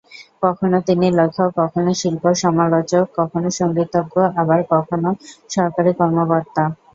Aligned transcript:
কখনো 0.43 0.77
তিনি 0.87 1.07
লেখক, 1.19 1.49
কখনো 1.59 1.91
শিল্পসমালোচক, 2.01 3.05
কখনো 3.19 3.47
সংগীতজ্ঞ, 3.59 4.01
আবার 4.41 4.59
কখনো 4.73 5.09
সরকারি 5.49 5.91
কর্মকর্তা। 5.99 6.63